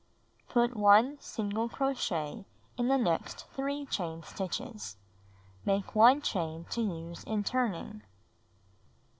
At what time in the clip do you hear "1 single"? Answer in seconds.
0.75-1.69